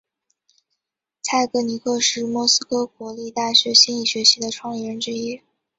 [1.21, 5.43] 蔡格尼克是莫斯科国立大学心理学系的创立人之一。